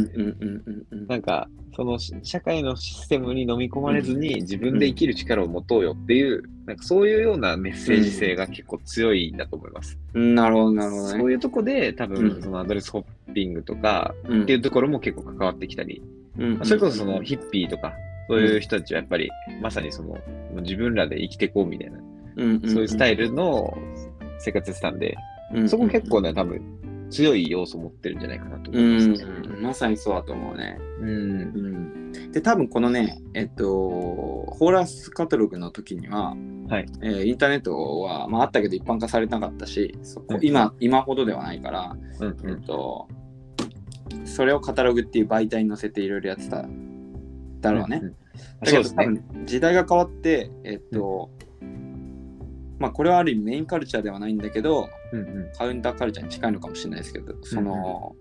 [1.07, 9.99] なんか、そのし社会のシステムに飲み込まれずに自分で生きる力を持とうよっていう、なんかそういうようなメッセージ性が結構強いんだと思います。
[10.13, 16.01] うんなるほどなるほどねそういうとこで多分、うんそのアドレスホッピングとかうんっていうところも結構関わってきたり、
[16.37, 17.93] うんそれこそそのヒッピーとか、
[18.27, 19.29] そういう人たちはやっぱり、
[19.61, 20.17] まさにその、
[20.61, 21.99] 自分らで生きていこうみたいな、
[22.35, 23.77] そういうスタイルの
[24.39, 25.15] 生活してたんで、
[25.53, 26.61] ルそこ結構ね、多分
[27.09, 29.15] 強い要素を持ってるんじゃないかなと思ういますね。
[29.59, 30.77] ん、まさにそうだと思うね。
[30.99, 31.09] うん。
[31.09, 31.13] う
[32.17, 36.35] ん、で、多分このね、えっと、ホーラスカタログの時には、
[36.67, 43.07] はいえーインターネットは、まあ、あったけど一般化されなかったし、そこうん今今ほどではないから、うんえっと、
[44.25, 46.65] それをカタログっていう媒体に載せていろいろやってた
[47.61, 47.99] だろうね。
[47.99, 48.15] んんだ
[48.63, 49.05] けどね。
[49.05, 51.29] 分時代が変わって、えっと、
[52.79, 55.51] まあこれはある意味メインカルチャーではないんだけど、うんうん。
[55.57, 58.15] カウンターカルチャーに近いのかもしれないですけど、その、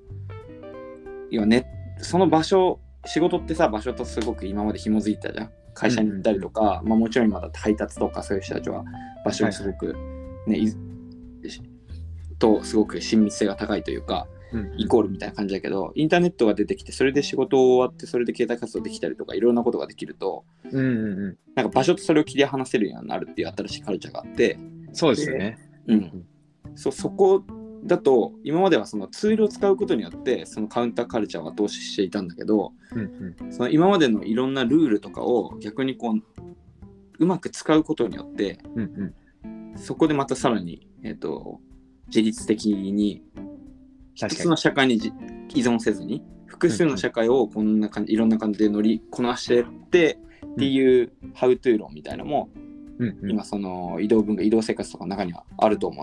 [1.31, 1.67] 要はね、
[1.99, 5.51] その場所、仕事ってさ、場所とすごく今まで紐づいてたじゃん。
[5.75, 8.85] 会社に行ったりとか、まあ、もちろん今だ配達とかそういう人たちは
[9.25, 9.95] 場所にすごく、
[10.47, 10.73] ねい
[12.39, 14.34] とすごく親密性が高いというかうん
[14.77, 24.89] イコールみたいな感じだけどインターネットが出てきてそれで仕事終わってそれで携帯活動できたりとかいろんなことができるとうんうんうなんか場所とそれを切り離せるようになるっていう新しいカルチャーがあって、ん。
[24.93, 25.59] そうですよね。
[25.87, 26.27] うん、
[26.75, 27.45] そそこ
[27.85, 33.53] だと今まではそのツールを使うことによってそのカウンターカルチャーを後押ししていたんだけどうんうん。
[33.53, 36.23] その今までのいろんなルールとかを逆にこう
[37.19, 39.15] うまく使うことによってうん
[39.77, 41.61] そこでまたさらに、えっと
[42.07, 43.23] 自律的に
[44.15, 44.47] 一確かに。
[44.47, 45.13] つの社会にじ
[45.55, 52.49] 依存せずに複数の社会をこんな感じいろんな感じで乗りこなしてってっていうハウトゥー論みたいなのも
[52.99, 53.31] うんうん。
[53.31, 56.03] 今その移動文化移動生活とかの中にはあると思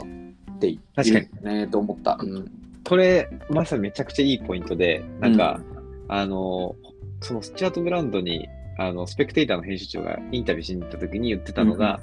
[0.56, 1.26] ってい確かに。
[1.26, 2.18] るねと思った。
[2.20, 2.52] うん。
[2.84, 5.62] これ、まさにめちゃくちゃいいポイントで、なんか、
[6.08, 6.76] あの、
[7.22, 12.02] そのスチュアート・ブランドに、あの、スペクテーターの編集長がインタビューしに行った時に言ってたのが、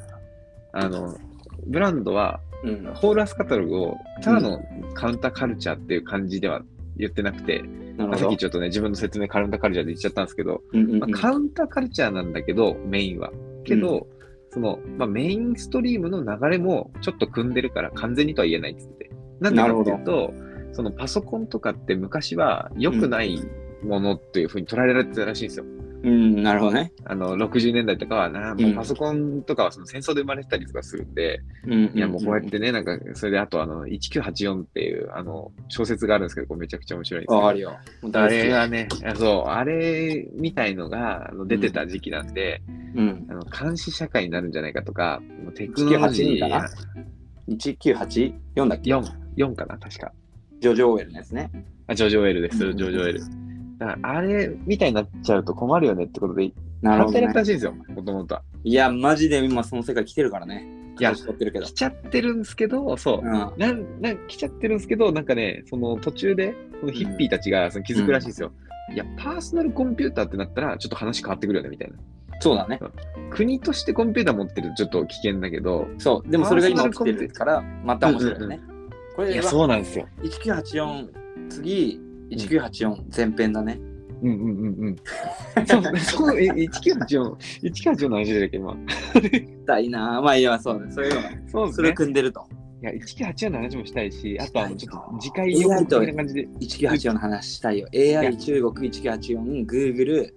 [0.73, 1.17] あの、
[1.67, 4.61] ブランドは、うんホールアスカタログを、ただの
[4.95, 6.63] カウンターカルチャーっていう感じでは
[6.97, 8.37] 言ってなくて、なるほどまあさっき。
[8.37, 13.31] ちょっとね、自分の説明カウンターカルチャーで言っちゃったんですけど、うんうんうんまあ、カウンターカルチャーなんだけど、メインは。
[13.65, 14.09] けど、
[14.51, 19.11] その、まあ、メインストリームの流れもちょっと組んでるから完全にとは言えないっつって。
[19.41, 20.33] なんでかっていうと、
[20.73, 23.41] そのパソコンとかって昔は良くない
[23.83, 25.65] ものっていうふうに捉えられてたらしいんですよ。
[25.65, 26.93] うん、なるほどね。
[27.05, 37.79] あの、60年代とかはな、もううんパソコンとかはその戦争で生まれてたりとかするんで、うんいやもうこうやってね、なんか、それであとあの、1984っていう、あの、小説があるんですけど、これめちゃくちゃ面白いんですけどああるよ。
[38.13, 38.27] あ。
[38.29, 42.63] れがね、あそう、あれみたいのがあの出てた時期なんで、
[42.95, 43.27] うん。
[43.29, 46.69] あの監視社会になるんじゃないかとか、もうテクノロジ1982かーな
[47.49, 49.03] 1984だっけ？4、
[49.37, 50.13] 4かな、確か。
[50.61, 51.51] ジョジョ・オーウェルのやつね。
[51.87, 53.48] あ、ジョジョエルです、うんジョジョエル。
[53.79, 57.27] だから、あれみたいになっちゃうと困るよねってことで、なるほど、ね。
[57.27, 58.43] らしいんですよ、もともとは。
[58.65, 60.67] いや、マジで今その世界来てるからね。
[61.01, 61.73] いや形取ってるけど来。
[61.73, 63.27] ちゃってるんですけど、そう。
[63.27, 63.33] うん。
[63.33, 68.53] なん、なん、来ちゃってるんですけど、なんかね、その途中で、そのヒッピーたちがその気づくらしいんですよ。
[68.93, 71.97] いや、パーソナルコンピューターってなったら、ちょっと話変わってくるよね、みたいな。
[72.41, 72.81] そうだね。
[73.31, 76.31] 国としてコンピューター持ってるとちょっと危険だけど、そう。
[76.31, 78.61] でもそれが今起きてるから、また面白いよね。
[79.17, 80.07] これいや、はそうなんですよ。
[80.23, 81.09] 1984、
[81.49, 83.79] 次、1984前編だね。
[84.23, 84.97] うんうんうんうん。
[85.67, 88.77] そう、そう、え1984、1984の話だっけ、今。
[89.15, 90.91] したいなまあいいや、そうね。
[90.91, 92.45] そういうのが、そうそれを組んでると。
[92.83, 96.49] いや、1984の話もしたいし、あとあの、ちょっと次回予告と的な感じで。
[96.49, 97.89] 1984の話したいよ。
[97.95, 100.33] AI 中国1984、Google、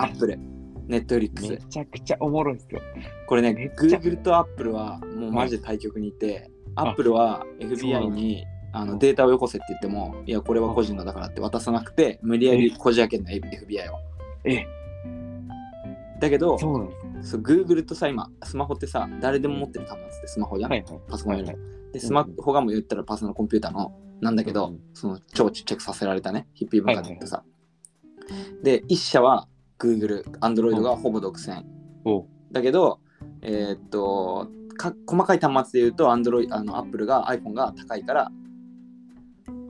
[0.00, 0.38] Apple、
[0.86, 1.66] め Netflix。
[1.68, 2.80] ちゃくちゃおもろいっすよ。
[3.26, 13.98] これね Google と Apple はもうマジで対局にいて、Apple は FBI にあうんのデータをよこせって言っても、いや、これは個人のだからって渡さなくて、無理やりこじ開けんの FBI を。
[14.44, 14.66] え、
[16.20, 17.30] だけど、そうなんです。
[17.30, 21.00] そう Google とさ、今、スマホってさ、誰でも持ってる端末ってスマホじゃん、はいはい。
[21.08, 21.54] パソコンよりい
[21.92, 27.42] で、スマホがもう言ったらパーソナルコンピューターのなんだけど、うんその超ちっちゃくさせられたね、ヒッピー文化ってさ。
[28.62, 31.64] で、一社は Google、Android がほぼ独占。
[32.04, 33.00] おだけど、
[33.42, 38.30] えーっとか、細かい端末で言うと、Android、あの Apple が iPhone が高いから、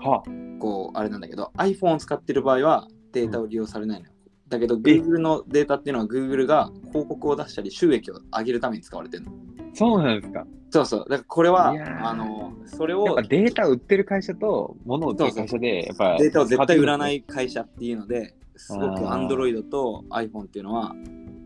[0.03, 0.23] は
[0.59, 4.12] こう、あれなんだけど、iPhone を使ってる場合はデータを利用されないのよ。
[4.49, 9.33] だけど、Google のデータっていうのは Google が広告を出したり収益を上げるために使われてるの。
[9.75, 10.47] そうなんですか。
[10.71, 11.01] そうそう。
[11.01, 20.95] だからこれはいやーあの、それをやっぱデータ売ってる会社と物を売ってる会社で、やっぱデータを絶対売らない会社っていうので、すごくあー Android と iPhone っていうのは、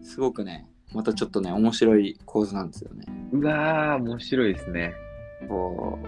[0.02, 3.04] すごくね、またちょっとね、面白い構図なんですよね。
[3.32, 4.94] うわー、面白いですね。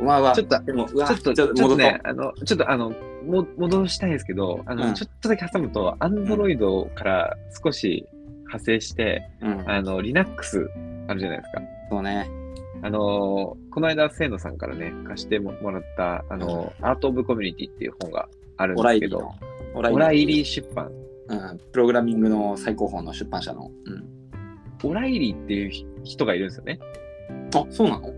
[0.00, 2.90] まあまあ、ちょっと、でも、ちょっと、ちちょっとね、あの、ちょっとあの、
[3.26, 8.06] も戻したいんですけど、あの、うんちょっとだけ挟むと、アンドロイドから少し
[8.46, 10.70] 派生して、うん、あの、Linux
[11.08, 11.62] あるじゃないですか。
[11.90, 12.30] そうね。
[12.80, 19.18] あの、この間、清野さんからね、貸してもらった、あの、アート・オブ・コミュニティっていう本があるんオですけど
[19.74, 19.90] ライリーの、。
[19.90, 20.90] オオライリー出版。
[21.28, 23.70] うん、プログラミングの最高峰の出版社の。
[23.84, 25.70] うん、オライリーっていう
[26.04, 26.78] 人がいるんですよね。
[27.54, 28.14] あ、そうなの？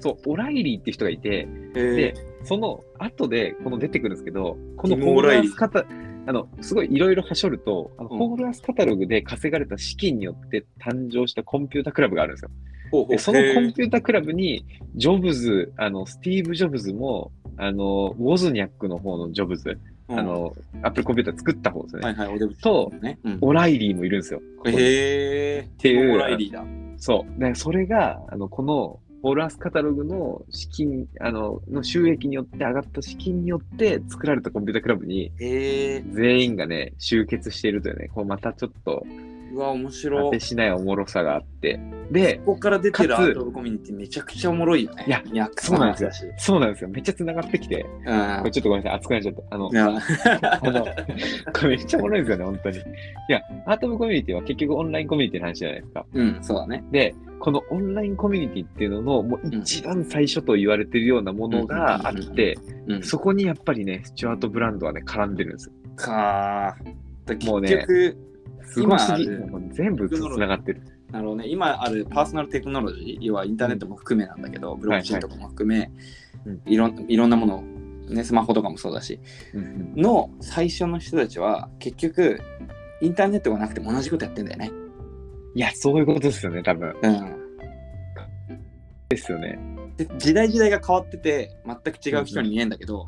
[0.00, 5.84] そう、オライリーって人がいて、へでえ、その後でこの出てくるんですけど、このホールオライリーアスカタ、
[6.26, 12.50] あの、すごいいろいろはしょると、あのうんホールアスカタログで稼がれた資金によって誕生したコンピュータクラブがあるんですよ。
[13.18, 22.02] そのコンピュータクラブに、ジョブズ、あの、スティーブ・ジョブズも、あの、ウォズニャックの方のジョブズ、うんあの、アップルコンピューター作った方ですね。
[22.02, 23.18] はいはい、ね。
[23.24, 24.40] うん、オライリーもいるんですよ。
[24.58, 26.64] ここにへえ、ていうオライリーだ。
[26.96, 27.40] そう。
[27.40, 39.04] で、それが、あの、この、ホールアスカタログの資金、あの、の収益によって上がった資金によって作られたコンピュータクラブに全員がね、集結しているというね、こうまたちょっと、
[39.52, 40.30] ううわ、面当白い。
[40.30, 41.80] てしないおもろさがあって。
[42.10, 45.04] で、ここから出てるかつアートコミュニティめちゃくちゃおもろいよね。
[45.06, 46.24] いややそうなんですよし。
[46.38, 46.90] そうなんですよ。
[46.90, 49.42] めっちゃ繋がってきて、こうんれちょっとごめんなさい、熱くなっちゃった。
[49.50, 50.86] あのい、やあの、
[51.52, 52.76] これめっちゃおもろいですよね、本当に。
[52.76, 52.80] い
[53.28, 56.06] や、アート部コミュニティは結局オンラインコミュニティの話じゃないですか。
[56.12, 56.84] うん、そうだね。
[56.90, 63.02] で、このオンラインコミュニティっていうのの、もう一番最初と言われてるようなものがあって、うん。
[63.02, 65.72] そこにやっぱりね、スチュワートブランドはね、絡んでるんですよ。
[65.96, 67.36] かー。
[67.36, 68.16] 結もうね局、
[68.70, 69.24] すごすぎ。
[69.24, 70.82] 今あるもう全部繋がってる。
[71.10, 75.90] なるほどね、今あるパーソナルテクノロジー、要はインターネットも含めなんだけど、ブロックチェーンとかも含め、
[76.44, 77.62] うんいろんいろんなもの、
[78.08, 79.20] ね、スマホとかもそうだし、
[79.54, 82.40] うんの最初の人たちは結局、
[83.00, 84.70] インターネットがなくても同じことやってんだよね。
[85.54, 86.94] いや、そういうことですよね、多分。
[87.02, 87.36] うん。
[89.08, 89.58] ですよね。
[89.96, 93.06] で時代時代が変わってて全く違う人に見えるんだけど、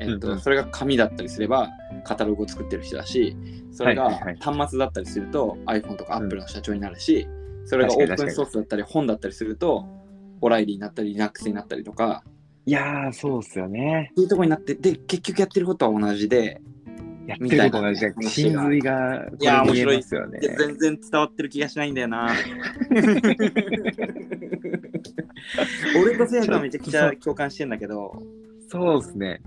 [0.00, 1.68] えっと、それが紙だったりすれば
[2.04, 3.36] カタログを作ってる人だし
[3.70, 4.10] それが
[4.40, 7.28] 端末だったりすると iPhone とか Apple の社長になるし、
[7.66, 9.86] それがオープンソースだったり本だったりすると
[10.40, 12.24] オライリーになったり Linux になったりとか
[12.66, 14.12] いやー、そうっすよね。
[14.16, 16.60] いうところになってで結局やってることは同じで
[17.26, 20.40] やってること同じで、真髄がこいやーれ見えますよね。
[20.40, 22.30] 全然伝わってる気がしないんだよな。
[26.02, 28.22] 俺とせいやはめちゃくちゃ共感してんだけど。
[28.68, 29.40] そうですね。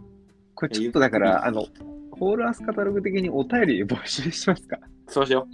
[0.67, 1.65] これちょっとだから、あの、
[2.11, 4.77] ホールアースカタログ的にお便り募集しますか？
[5.07, 5.45] そうしよ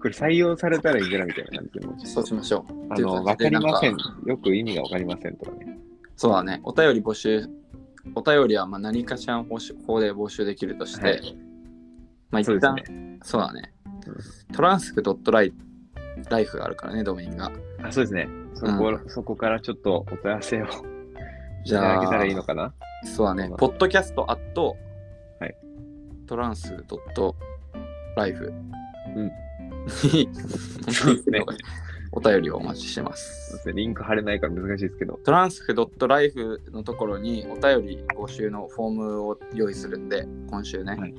[0.00, 3.96] これ採用されたらいくらみたいな感じでもうそうしましょうあの、わかりません。
[4.26, 5.78] よく意味がわかりませんとかね。
[6.16, 6.60] そうだね。
[6.62, 7.48] お便り募集、
[8.14, 9.58] お便りはまあ何かしらの方
[10.00, 11.36] で募集できるとして、はい
[12.30, 13.18] まあ一そうね。
[13.22, 13.72] そうだね。
[14.54, 15.52] トランスクドットライ
[16.30, 17.50] ライフがあるからね、ドメインが。
[17.82, 18.28] あ、そうですね。
[18.54, 20.68] そこ,、そこからちょっとお問い合わせをい
[21.64, 22.72] じゃあただけたらいいのかな？
[23.04, 23.50] そうだね。
[23.56, 24.76] ポッドキャストアット、
[25.38, 25.56] はい
[26.26, 27.36] トランスドット
[28.16, 28.52] ライフ。
[29.16, 29.30] うん
[30.12, 30.28] に
[30.92, 31.44] そうですね
[32.12, 33.14] お便りをお待ちしてま。
[33.16, 33.72] す。
[33.72, 35.18] リンク貼れないから難しいですけど。
[35.24, 40.96] トランスフドットライフのところにお便り募集のフォームを用意するんで、今週ね。
[40.96, 41.14] はい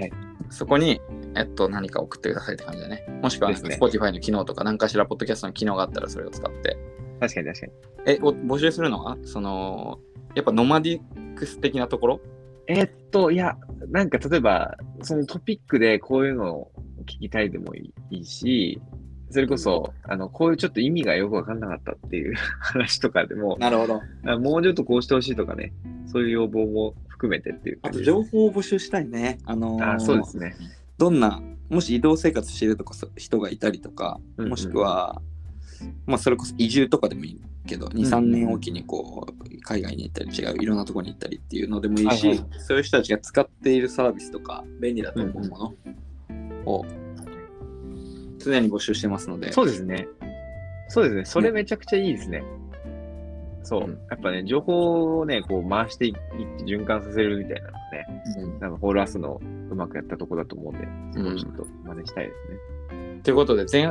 [0.00, 0.12] はい
[0.50, 1.02] そこに、
[1.34, 3.04] えっと、何か送ってくださいって感じだね。
[3.20, 6.78] もしくは、ね Spotify の機能とか、何かしらポッドキャストの機能があったらそれを使って。
[7.20, 7.72] 確かに確かに。
[8.06, 9.02] え、お募集するの？
[9.04, 9.98] は、その、
[10.34, 12.20] やっぱノマディックス的なところ？
[12.68, 13.56] えーっと、いや、
[13.88, 18.80] なんか例えば、そのトピックでこういうのを聞きたいでもいいし、
[19.30, 24.00] それこそ、あの、こういうちょっと意味がよくわかんなかったっていう 話とかでも、なるほど。
[24.26, 25.72] あもうちょっとこうしてほしいとかね、
[26.06, 29.38] そういう要望も含めてっていうあと、情報を募集したいね。
[29.44, 30.54] あのーあそうですね。
[30.98, 35.20] どんな、もし移動生活してるとかそ人がいたりとか、うんうんもしくは、
[36.06, 45.74] まあ、それこそ移住とかでもいいけど、2、3年おきにこう、海外に行ったり、違う、いろんなところに行ったりっていうのでもいいし、はいはいそういう人たちが使っているサービスとか、便利だと思うもの
[46.66, 46.86] を、
[48.38, 50.08] 常に募集してますので、そうですね。
[50.88, 51.24] そうですね。
[51.24, 52.42] それめちゃくちゃいいですね。
[53.62, 53.84] そう。
[53.84, 63.20] うんやっぱね、情報をね、こう回していって循環させるみたいなのがね、うんなんかホールアースのうまくやったとこだと思うんで、そこをちょっと真似したいですね。
[63.22, 63.86] ということで、前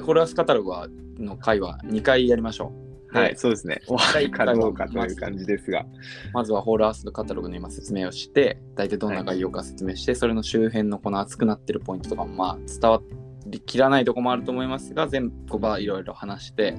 [0.00, 2.72] ホホラースカタログはの回は2回やりましょ
[3.12, 3.16] う。
[3.16, 3.80] はい、でそうですね。
[3.86, 5.86] お第一回ははいかどうかという感じですが。
[6.32, 13.00] まずはホールアースのカタログの今説明をして、大体どんな概要か説明して、それの周辺のこの熱くなってるポイントとかもまあ伝わ
[13.46, 16.76] りきらないとこもあると思いますが、全部はいろいろ話して、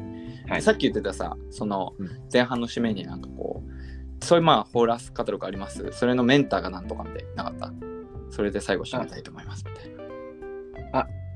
[0.47, 5.89] はいさっき言ってたさ、そのうん前半の締めになんかこう、そういうまあホールアースカタログあります。
[5.91, 7.73] それのメンターがなんとかみたいななかった？
[8.31, 9.95] それで最後締めたいと思いますみたい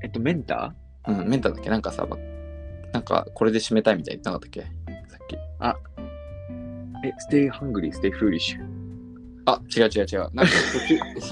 [0.02, 0.74] えっと、メンタな。
[1.08, 1.70] うん、メンターだっけ？
[1.70, 2.16] なんかさ、ば
[2.92, 4.60] なんかこれで締めたいみたいに言ってなかったっけ？
[5.08, 5.36] さっき。
[5.36, 5.74] ー
[7.02, 8.58] え、stay hungry, stay foolish.
[9.46, 10.18] あ、違う違う違う。
[10.34, 10.52] なんか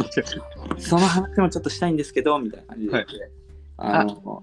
[0.09, 0.41] 途中
[0.81, 3.31] その話もちょっとしたいんですけど、みたいな感じで言って。
[3.77, 4.43] あの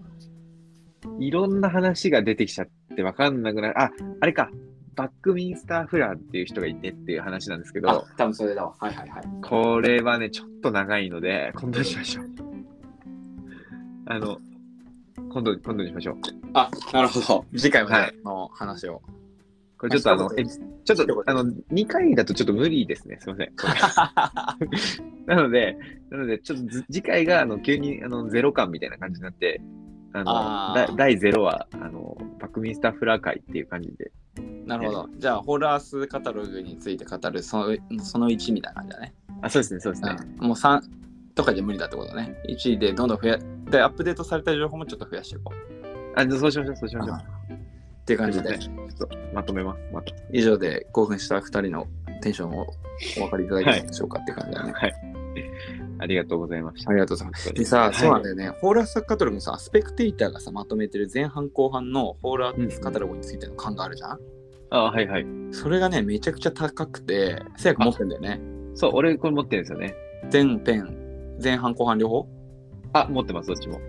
[1.20, 3.80] いろんな話が出てきちゃってわかんなくなる。
[3.82, 4.50] あ、あれか。
[4.96, 8.74] バックミンスター・フラーっていう人がいてっていう話なんですけあど、、多分それだわ。
[8.80, 9.24] はいはいはい。
[9.44, 12.26] これはね、ちょっと長いので、今度にしましょう。
[14.06, 14.38] あの、
[15.36, 16.16] 今度、今度にしましょう。
[16.54, 17.46] あ、なるほど。
[17.58, 19.02] 次回はね、はいの話を。
[19.78, 23.18] これちょっとあの、え一ちょっとあの、2回だとちょっと無理ですね。
[23.20, 23.52] すいません。
[25.28, 25.78] なので、
[26.10, 29.60] なので、ちょっとず次回があの急にあのゼロ感みたいな感じになって、
[30.14, 34.14] あのあーだ第ゼロはあのバックミンスターフラー会っていう感じで。
[34.66, 35.10] なるほど。
[35.18, 39.14] じゃあ、ホラースカタログについて語るそのその1みたいな感じだね。
[39.42, 40.16] あ、そうですね、そうですね。
[40.40, 41.05] うんもう3
[41.36, 42.36] とかじゃ無理だってことね。
[42.50, 43.38] 1でどんどん増や、
[43.70, 46.20] で、アップデートされた情報もちょっと増やしていこう。
[46.20, 47.18] あ、じゃあそうしましょう、そうしましょう。
[47.18, 49.80] っていう感じで、ちょっとまとめます。
[49.94, 51.88] また以上で興奮した2人の
[52.22, 52.68] テンションを
[53.18, 54.72] お分かりいただけたでしょうかって感じだね。
[54.74, 54.94] はい。
[55.98, 56.92] ありがとうございました。
[56.92, 57.54] ありがとうございます。
[57.54, 58.50] でさ、はいそうなんだよね。
[58.62, 64.20] ホーラスカタログのさ、スペクテーターがさ、まとめてる前半後半のホーラスカタログについての感があるじゃん、
[64.70, 65.26] あはいはい。
[65.52, 68.42] それがね、めちゃくちゃ高くて、せやく持ってんだよね。
[68.76, 69.96] そう、俺これ持ってるんですよね。
[70.30, 71.05] 全編、
[71.44, 72.28] 前半後半両方？
[72.94, 73.80] あ、持ってます、どっちも。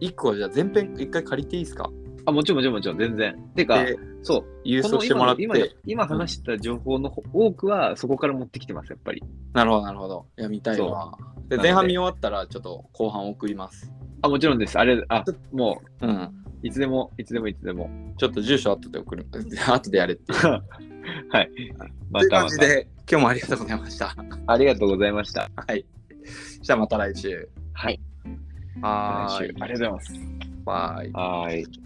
[0.00, 1.90] 一個はじゃあ全編一回借りていいですか？
[2.26, 3.50] あ、もちろんもちろんもちろん、全然。
[3.54, 4.44] てか、で、そう。
[4.66, 5.42] 郵送してもらって。
[5.42, 9.22] 今今今話した情報の多くはそこから持ってきてます、やっぱり。
[9.52, 10.26] なるほど、なるほど。
[10.38, 11.18] いや、見たいわ。
[11.48, 13.92] で、前半見終わったら、ちょっと後半送ります。
[14.22, 14.78] あ、もちろんです。
[14.78, 16.10] あれ、あ、もうん。
[16.10, 17.90] う、いつでも、いつでも、いつでも。
[18.16, 19.26] ちょっと住所後で送る。
[19.68, 20.32] 後でやれって。
[20.32, 20.62] は
[21.42, 21.50] い。
[22.10, 22.40] まというたまた。
[22.40, 24.14] 感じで、今日もありがとうございました。
[24.46, 25.50] ありがとうございました。
[25.54, 25.84] はい。
[26.62, 27.48] じゃあまた来週。
[27.72, 28.00] はい。
[28.80, 29.48] はーい。
[29.48, 30.12] ありがとうございます。
[30.64, 31.10] バイ。
[31.12, 31.83] はーい。